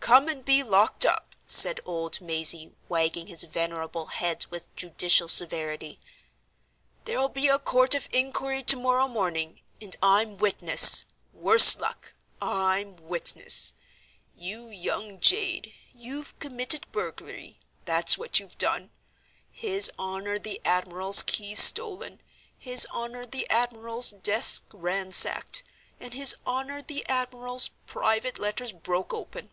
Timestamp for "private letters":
27.84-28.72